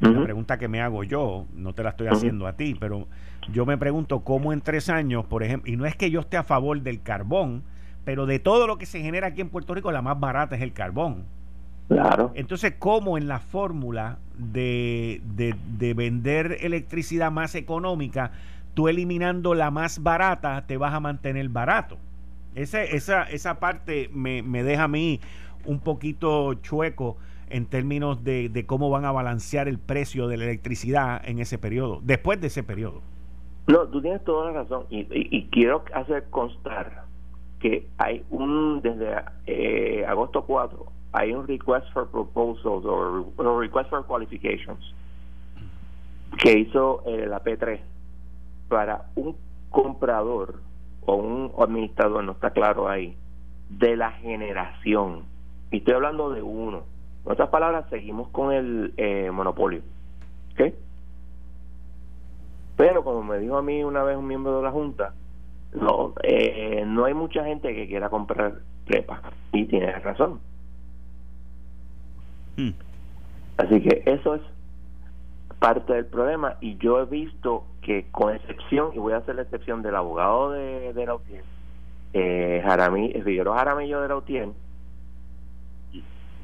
[0.00, 3.06] la pregunta que me hago yo, no te la estoy haciendo a ti, pero
[3.50, 6.36] yo me pregunto cómo en tres años, por ejemplo, y no es que yo esté
[6.36, 7.62] a favor del carbón,
[8.04, 10.62] pero de todo lo que se genera aquí en Puerto Rico, la más barata es
[10.62, 11.24] el carbón.
[11.92, 12.32] Claro.
[12.34, 18.32] Entonces, ¿cómo en la fórmula de, de, de vender electricidad más económica
[18.74, 21.98] tú eliminando la más barata te vas a mantener barato.
[22.54, 25.20] Ese, esa, esa parte me, deja a mí
[25.64, 27.16] un poquito chueco
[27.48, 32.00] en términos de, cómo van a balancear el precio de la electricidad en ese periodo,
[32.02, 33.00] después de ese periodo.
[33.68, 37.04] No, tú tienes toda la razón y, quiero hacer constar
[37.60, 39.14] que hay un, desde
[39.46, 44.94] eh, agosto 4, hay un request for proposals o request for qualifications
[46.38, 47.80] que hizo eh, la P3
[48.68, 49.36] para un
[49.70, 50.60] comprador
[51.04, 53.16] o un administrador, no está claro ahí,
[53.68, 55.24] de la generación.
[55.70, 56.84] Y estoy hablando de uno.
[57.24, 59.82] En otras palabras, seguimos con el eh, monopolio.
[60.52, 60.74] ¿Ok?
[62.76, 65.14] Pero como me dijo a mí una vez un miembro de la Junta,
[65.74, 68.54] no, eh, no hay mucha gente que quiera comprar
[68.86, 69.22] prepa.
[69.52, 70.40] Y tiene razón.
[72.56, 72.70] Hmm.
[73.56, 74.42] Así que eso es
[75.58, 79.42] parte del problema y yo he visto que con excepción, y voy a hacer la
[79.42, 81.42] excepción del abogado de, de Lautien,
[82.14, 84.54] eh, Jaramí, Figueroa Jaramillo de Lautien,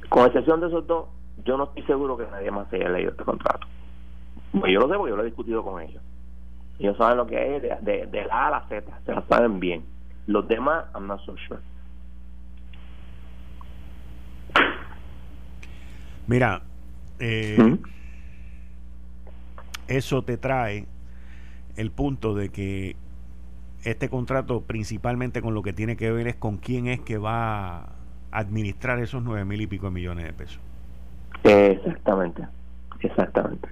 [0.09, 1.07] con excepción de esos dos,
[1.44, 3.66] yo no estoy seguro que nadie más haya leído este contrato.
[4.53, 6.03] Pues yo lo sé porque yo lo he discutido con ellos.
[6.79, 9.61] Ellos saben lo que es de, de, la A a la Z, se la saben
[9.61, 9.85] bien.
[10.27, 11.61] Los demás, I'm not so sure.
[16.29, 16.61] Mira,
[17.21, 17.79] eh, ¿Mm?
[19.88, 20.87] eso te trae
[21.77, 22.97] el punto de que
[23.83, 27.79] este contrato principalmente con lo que tiene que ver es con quién es que va
[27.79, 27.88] a
[28.31, 30.61] administrar esos nueve mil y pico de millones de pesos.
[31.45, 32.47] Exactamente,
[33.01, 33.69] exactamente.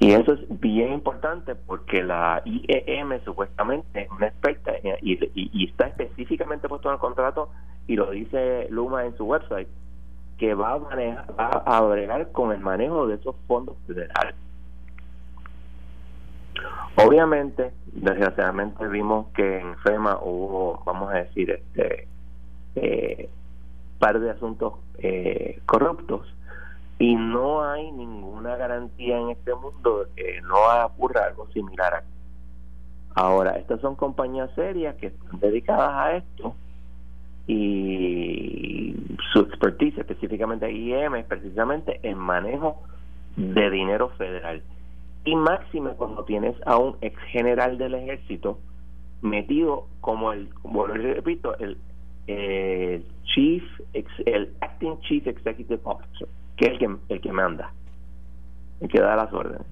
[0.00, 5.86] Y eso es bien importante porque la IEM supuestamente es una experta y, y, está
[5.86, 7.48] específicamente puesto en el contrato
[7.86, 9.68] y lo dice Luma en su website
[10.38, 14.34] que va a, manejar, va a bregar con el manejo de esos fondos federales.
[16.96, 22.08] Obviamente, desgraciadamente vimos que en FEMA hubo, vamos a decir, este
[22.76, 23.28] eh,
[23.98, 26.32] par de asuntos eh, corruptos
[26.98, 32.04] y no hay ninguna garantía en este mundo de que no ocurra algo similar.
[33.16, 36.54] Ahora, estas son compañías serias que están dedicadas a esto
[37.46, 38.94] y
[39.32, 42.82] su expertise, específicamente IEM, es precisamente en manejo
[43.36, 44.62] de dinero federal.
[45.24, 48.58] Y máxima cuando tienes a un ex general del ejército
[49.22, 51.78] metido como el, bueno, repito, el,
[53.24, 53.62] chief,
[54.26, 57.72] el acting chief executive officer, que es el que, el que manda,
[58.80, 59.66] el que da las órdenes.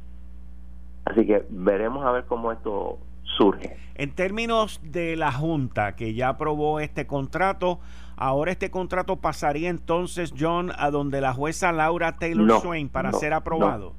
[1.05, 3.77] Así que veremos a ver cómo esto surge.
[3.95, 7.81] En términos de la Junta que ya aprobó este contrato,
[8.17, 13.33] ahora este contrato pasaría entonces, John, a donde la jueza Laura Taylor Swain para ser
[13.33, 13.95] aprobado.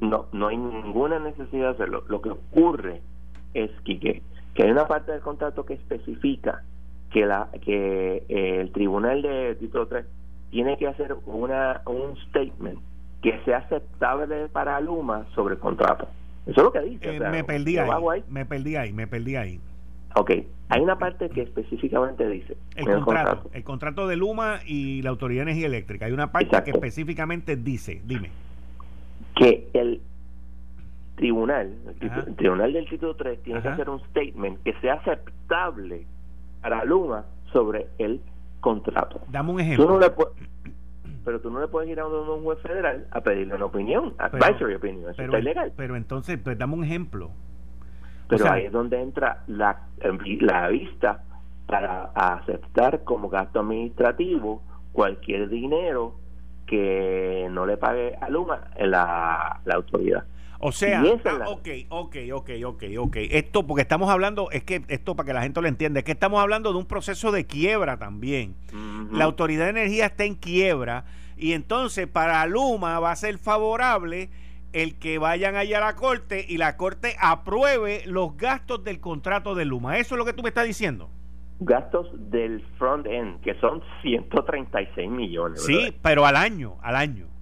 [0.00, 2.04] No, no, hay ninguna necesidad de hacerlo.
[2.08, 3.02] Lo que ocurre
[3.54, 6.62] es que, que hay una parte del contrato que especifica
[7.10, 10.04] que la que eh, el tribunal de título 3
[10.50, 12.78] tiene que hacer una un statement
[13.22, 16.08] que sea aceptable para Luma sobre el contrato.
[16.48, 17.16] Eso es lo que dice.
[17.16, 17.90] Eh, me perdí ahí,
[18.28, 19.60] Me perdí ahí, me perdí ahí.
[20.16, 20.32] Ok,
[20.70, 22.56] hay una parte que específicamente dice.
[22.74, 26.06] El, contrato, el contrato, de Luma y la Autoridad de Energía Eléctrica.
[26.06, 28.30] Hay una parte que específicamente dice, dime.
[29.36, 30.00] Que el
[31.16, 36.06] tribunal, el, tribunal del título 3 tiene que hacer un statement que sea aceptable
[36.62, 38.20] para Luma sobre el
[38.60, 39.20] contrato.
[39.30, 40.00] Dame un ejemplo.
[41.28, 44.76] Pero tú no le puedes ir a un juez federal a pedirle una opinión, advisory
[44.76, 45.74] opinion, eso está ilegal.
[45.76, 47.32] Pero entonces, pues dame un ejemplo.
[48.30, 49.88] Pero ahí es donde entra la,
[50.40, 51.24] la vista
[51.66, 54.62] para aceptar como gasto administrativo
[54.92, 56.14] cualquier dinero
[56.66, 60.24] que no le pague a Luma la, la autoridad.
[60.60, 63.16] O sea, ah, ok, ok, ok, ok, ok.
[63.30, 66.12] Esto, porque estamos hablando, es que esto para que la gente lo entienda, es que
[66.12, 68.56] estamos hablando de un proceso de quiebra también.
[69.12, 71.04] La Autoridad de Energía está en quiebra
[71.36, 74.30] y entonces para Luma va a ser favorable
[74.72, 79.54] el que vayan allá a la corte y la corte apruebe los gastos del contrato
[79.54, 79.98] de Luma.
[79.98, 81.08] ¿Eso es lo que tú me estás diciendo?
[81.60, 85.64] Gastos del front end, que son 136 millones.
[85.64, 87.37] Sí, pero al año, al año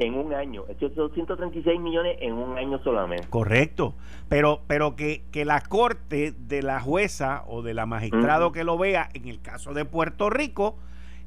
[0.00, 0.64] en un año.
[0.68, 3.28] Estos son 136 millones en un año solamente.
[3.28, 3.94] Correcto.
[4.28, 8.78] Pero, pero que, que la corte de la jueza o de la magistrado que lo
[8.78, 10.76] vea, en el caso de Puerto Rico,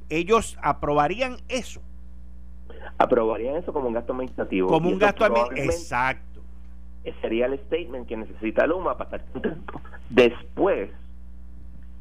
[0.09, 1.81] ellos aprobarían eso.
[2.97, 4.67] Aprobarían eso como un gasto administrativo.
[4.67, 5.71] Como un gasto administrativo.
[5.71, 6.41] Exacto.
[7.21, 9.81] Sería el statement que necesita Luma para estar contento.
[10.09, 10.89] Después,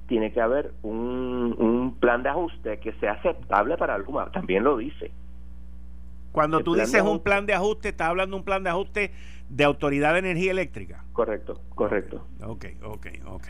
[0.07, 4.31] tiene que haber un, un plan de ajuste que sea aceptable para Luma.
[4.31, 5.11] También lo dice
[6.33, 9.13] cuando tú dices un plan de ajuste, estás hablando de un plan de ajuste
[9.51, 11.05] de Autoridad de Energía Eléctrica.
[11.13, 12.27] Correcto, correcto.
[12.43, 13.47] Ok, ok, ok.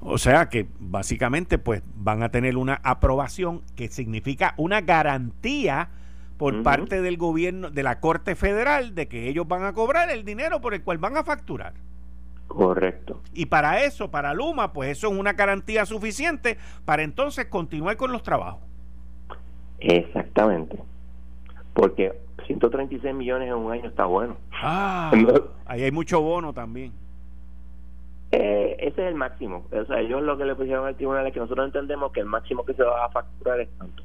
[0.00, 5.88] O sea que básicamente pues van a tener una aprobación que significa una garantía
[6.36, 10.24] por parte del gobierno, de la Corte Federal, de que ellos van a cobrar el
[10.24, 11.72] dinero por el cual van a facturar.
[12.46, 13.22] Correcto.
[13.32, 18.12] Y para eso, para Luma, pues eso es una garantía suficiente para entonces continuar con
[18.12, 18.60] los trabajos.
[19.78, 20.78] Exactamente
[21.76, 22.10] porque
[22.46, 24.38] 136 millones en un año está bueno.
[24.62, 25.12] Ah,
[25.66, 26.90] ahí hay mucho bono también.
[28.32, 29.66] Eh, ese es el máximo.
[29.70, 32.26] O sea, ellos lo que le pusieron al tribunal es que nosotros entendemos que el
[32.26, 34.02] máximo que se va a facturar es tanto.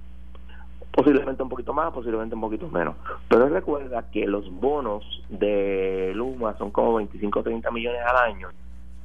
[0.91, 2.95] Posiblemente un poquito más, posiblemente un poquito menos.
[3.29, 8.49] Pero recuerda que los bonos de Luma son como 25 o 30 millones al año.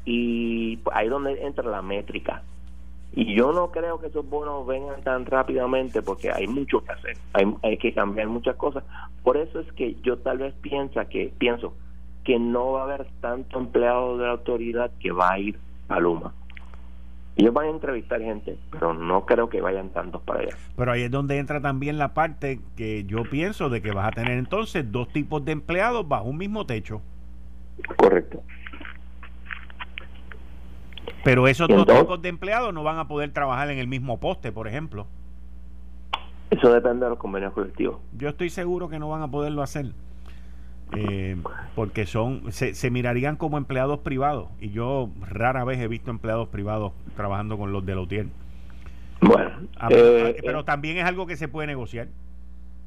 [0.05, 2.43] Y ahí es donde entra la métrica.
[3.17, 7.17] Y yo no creo que esos bonos vengan tan rápidamente porque hay mucho que hacer,
[7.33, 8.85] hay, hay que cambiar muchas cosas.
[9.23, 11.73] Por eso es que yo tal vez piensa que pienso
[12.25, 15.99] que no va a haber tanto empleado de la autoridad que va a ir a
[15.99, 16.35] Luma.
[17.37, 20.57] Ellos van a entrevistar gente, pero no creo que vayan tantos para allá.
[20.77, 24.11] Pero ahí es donde entra también la parte que yo pienso de que vas a
[24.11, 27.01] tener entonces dos tipos de empleados bajo un mismo techo.
[27.97, 28.43] Correcto.
[31.25, 34.53] Pero esos dos tipos de empleados no van a poder trabajar en el mismo poste,
[34.53, 35.07] por ejemplo.
[36.51, 37.99] Eso depende de los convenios colectivos.
[38.17, 39.87] Yo estoy seguro que no van a poderlo hacer.
[40.93, 41.37] Eh,
[41.75, 46.93] porque son se, mirarían como empleados privados y yo rara vez he visto empleados privados
[47.17, 48.27] trabajando con los de Lautier.
[49.21, 49.51] Bueno,
[49.91, 52.07] eh, pero también es algo que se puede negociar.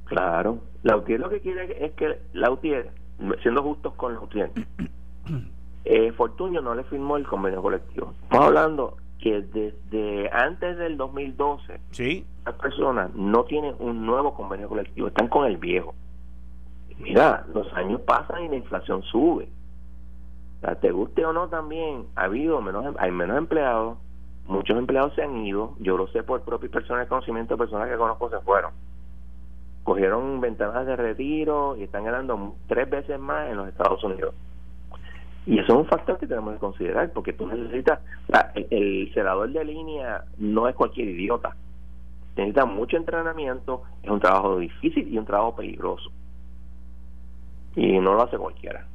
[0.06, 2.90] Claro, Lautier lo que quiere es que Lautier,
[3.42, 4.52] siendo justos con Lautier,
[5.86, 8.14] eh, Fortunio no le firmó el convenio colectivo.
[8.24, 12.26] Estamos hablando que desde antes del 2012, ¿Sí?
[12.46, 15.94] las personas no tienen un nuevo convenio colectivo, están con el viejo.
[16.98, 19.50] Mira, los años pasan y la inflación sube.
[20.62, 23.98] O te guste o no también, ha habido menos, em, hay menos empleados,
[24.46, 27.98] muchos empleados se han ido, yo lo sé por propio personal de conocimiento, personas que
[27.98, 28.72] conozco se fueron.
[29.84, 34.34] Cogieron ventanas de retiro y están ganando tres veces más en los Estados Unidos.
[35.46, 38.00] Y eso es un factor que tenemos que considerar, porque tú necesitas,
[38.70, 41.56] el, celador de línea no es cualquier idiota.
[42.36, 46.12] Necesita mucho entrenamiento, es un trabajo difícil y un trabajo peligroso.
[47.76, 48.86] Y no lo hace cualquiera.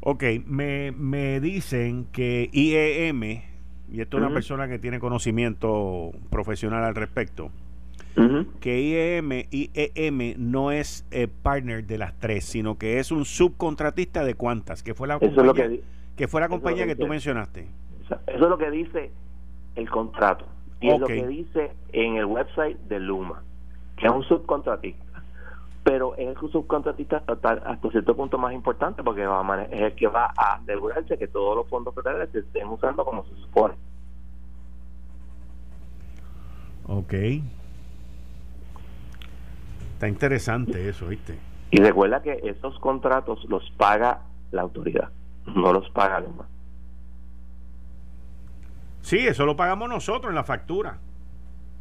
[0.00, 6.84] Ok, me, me dicen que IEM, y esto es una persona que tiene conocimiento profesional
[6.84, 7.50] al respecto,
[8.60, 14.24] que IEM, IEM no es eh, partner de las tres, sino que es un subcontratista
[14.24, 15.80] de cuántas, que fue la compañía,
[16.16, 17.66] que, fue la compañía que, tú mencionaste.
[18.04, 19.10] Eso es lo que dice
[19.74, 20.46] el contrato
[20.80, 23.42] y es lo que dice en el website de Luma,
[23.96, 25.02] que es un subcontratista.
[25.82, 30.06] Pero es el subcontratista hasta, hasta cierto punto más importante porque va es el que
[30.06, 33.74] va a asegurarse que todos los fondos federales se estén usando como se supone.
[36.86, 37.14] Ok.
[40.04, 41.38] Está interesante eso, ¿viste?
[41.70, 45.08] Y recuerda que esos contratos los paga la autoridad,
[45.46, 46.44] no los paga Luma.
[49.00, 50.98] Sí, eso lo pagamos nosotros en la factura.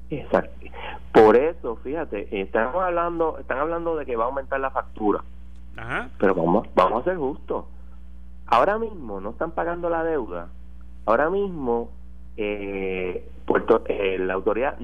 [0.10, 0.68] Exacto.
[1.12, 5.22] Por eso, fíjate, estamos hablando, están hablando de que va a aumentar la factura.
[5.76, 6.08] Ajá.
[6.18, 7.66] Pero vamos, vamos a ser justos.
[8.46, 10.48] Ahora mismo no están pagando la deuda.
[11.06, 11.92] Ahora mismo
[12.38, 14.78] eh, Puerto, eh, la autoridad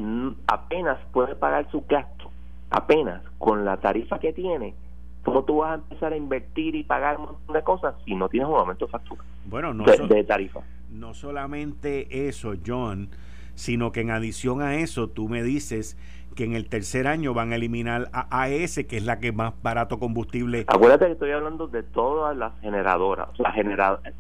[0.46, 2.29] apenas puede pagar su gasto
[2.70, 4.76] apenas con la tarifa que tiene,
[5.24, 8.30] ¿cómo tú vas a empezar a invertir y pagar un montón de cosas si no
[8.30, 9.24] tienes un aumento de factura?
[9.46, 10.62] Bueno, no de, tarifa.
[10.92, 13.10] No solamente eso, John,
[13.56, 15.98] sino que en adición a eso tú me dices
[16.36, 19.54] que en el tercer año van a eliminar a AES, que es la que más
[19.62, 20.66] barato combustible.
[20.68, 23.30] Acuérdate que estoy hablando de todas las generadoras.
[23.32, 23.54] O sea,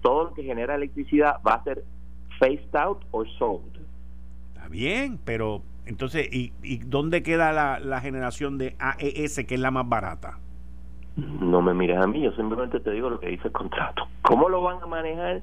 [0.01, 1.83] todo lo que genera electricidad va a ser
[2.39, 3.77] phased out o sold.
[4.53, 9.59] Está bien, pero entonces, ¿y, y dónde queda la, la generación de AES, que es
[9.59, 10.37] la más barata?
[11.15, 14.07] No me mires a mí, yo simplemente te digo lo que dice el contrato.
[14.21, 15.41] ¿Cómo lo van a manejar?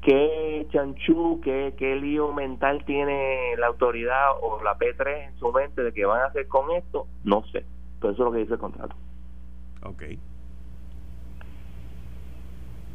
[0.00, 5.82] ¿Qué chanchú, qué, qué lío mental tiene la autoridad o la P3 en su mente
[5.82, 7.08] de que van a hacer con esto?
[7.24, 7.64] No sé,
[8.00, 8.94] pero eso es lo que dice el contrato.
[9.82, 10.02] Ok.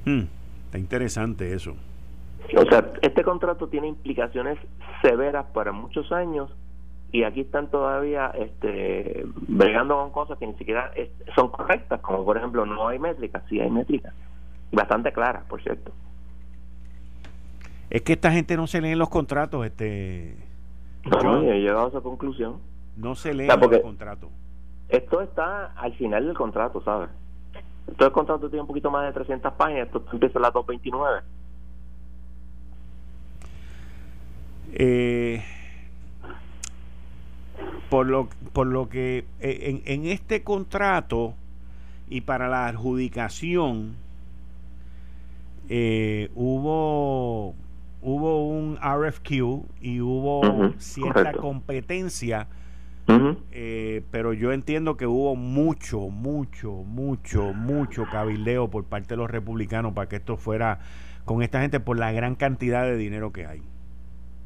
[0.06, 0.24] Hmm,
[0.68, 1.76] está interesante eso.
[2.56, 4.58] O sea, este contrato tiene implicaciones
[5.02, 6.50] severas para muchos años
[7.12, 10.92] y aquí están todavía este, bregando con cosas que ni siquiera
[11.36, 14.14] son correctas, como por ejemplo no hay métricas, sí hay métricas,
[14.72, 15.92] bastante claras, por cierto.
[17.90, 20.36] Es que esta gente no se lee los contratos, este.
[21.06, 22.60] No, he llegado a esa conclusión.
[22.98, 24.30] No se lee los contratos.
[24.90, 27.10] Esto está al final del contrato, ¿sabes?
[27.98, 31.22] Todo el contrato tiene un poquito más de 300 páginas, esto empieza a las 229.
[34.74, 35.44] Eh,
[37.90, 41.34] por lo, por lo que eh, en, en este contrato
[42.10, 43.96] y para la adjudicación
[45.70, 47.56] eh, hubo
[48.02, 49.32] hubo un RFQ
[49.82, 52.48] y hubo cierta competencia
[53.52, 59.30] eh, pero yo entiendo que hubo mucho, mucho, mucho, mucho cabildeo por parte de los
[59.30, 60.80] republicanos para que esto fuera
[61.24, 63.62] con esta gente por la gran cantidad de dinero que hay.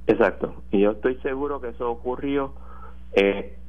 [0.08, 2.54] Exacto, y yo estoy seguro que eso ocurrió
[3.14, 3.60] eh,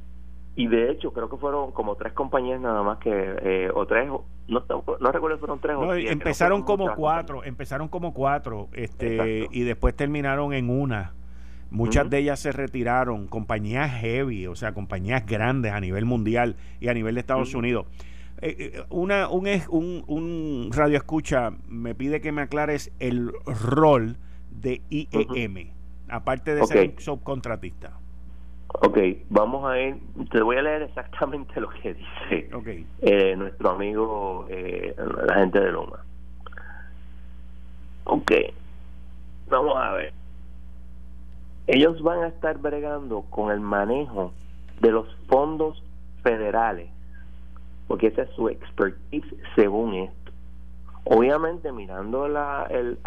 [0.55, 4.09] y de hecho creo que fueron como tres compañías nada más que eh, o tres
[4.09, 4.65] no,
[4.99, 9.95] no recuerdo si fueron tres o empezaron como cuatro empezaron como cuatro este y después
[9.95, 11.13] terminaron en una.
[11.69, 16.89] Muchas de ellas se retiraron compañías heavy o sea compañías grandes a nivel mundial y
[16.89, 17.85] a nivel de Estados Unidos.
[18.41, 24.17] Eh, una un, un, un radio escucha me pide que me aclares el rol
[24.49, 25.71] de IEM
[26.09, 28.00] aparte de ser subcontratista
[28.73, 28.97] Ok,
[29.29, 29.97] vamos a ir,
[30.31, 32.49] te voy a leer exactamente lo que dice
[33.01, 34.95] eh, nuestro amigo, eh,
[35.25, 35.99] la gente de Loma.
[38.05, 38.31] Ok,
[39.49, 40.13] vamos a ver.
[41.67, 44.33] Ellos van a estar bregando con el manejo
[44.79, 45.83] de los fondos
[46.23, 46.89] federales,
[47.87, 50.31] porque esa es su expertise según esto.
[51.03, 52.97] Obviamente, mirando la, el,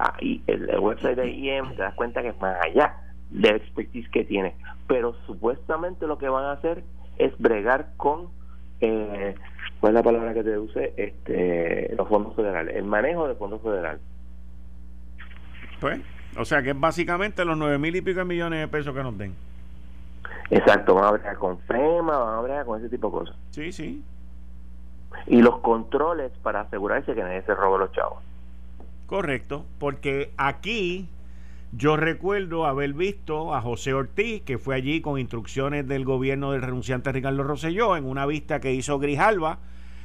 [0.46, 3.03] el, el website de IEM, te das cuenta que es más allá
[3.34, 4.54] de expertise que tiene.
[4.86, 6.82] Pero supuestamente lo que van a hacer
[7.18, 8.28] es bregar con,
[8.80, 9.34] eh,
[9.80, 10.94] ¿cuál es la palabra que te use?
[10.96, 14.00] Este, los fondos federales, el manejo de fondos federales.
[15.80, 16.00] Pues,
[16.38, 19.18] o sea que es básicamente los nueve mil y pico millones de pesos que nos
[19.18, 19.34] den.
[20.50, 23.36] Exacto, van a bregar con FEMA, van a bregar con ese tipo de cosas.
[23.50, 24.02] Sí, sí.
[25.26, 28.22] Y los controles para asegurarse que nadie se robe los chavos.
[29.06, 31.08] Correcto, porque aquí
[31.76, 36.62] yo recuerdo haber visto a José Ortiz, que fue allí con instrucciones del gobierno del
[36.62, 39.58] renunciante Ricardo Rosselló, en una vista que hizo Grijalva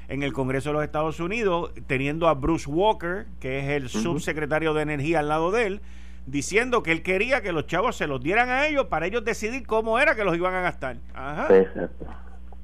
[0.08, 4.74] en el Congreso de los Estados Unidos, teniendo a Bruce Walker, que es el subsecretario
[4.74, 5.82] de Energía al lado de él,
[6.26, 9.68] diciendo que él quería que los chavos se los dieran a ellos para ellos decidir
[9.68, 10.98] cómo era que los iban a gastar.
[11.52, 12.06] Exacto.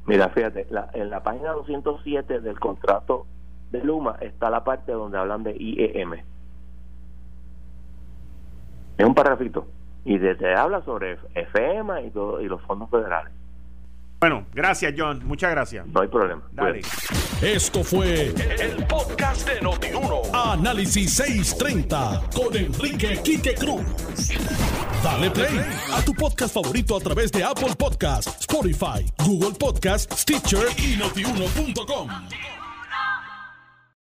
[0.07, 3.27] Mira, fíjate, en la página 207 del contrato
[3.71, 6.23] de Luma está la parte donde hablan de IEM
[8.97, 9.67] es un parrafito.
[10.03, 11.17] Y te, habla sobre
[11.51, 13.33] FEMA y, todo, y los fondos federales.
[14.19, 15.85] Bueno, gracias John, muchas gracias.
[15.87, 16.41] No hay problema.
[16.51, 16.81] Dale.
[17.41, 20.21] Esto fue el, podcast de Notiuno.
[20.33, 23.83] Análisis 630 con Enrique Quique Cruz.
[25.03, 25.59] Dale play
[25.93, 32.09] a tu podcast favorito a través de Apple Podcasts, Spotify, Google Podcasts, Stitcher y notiuno.com.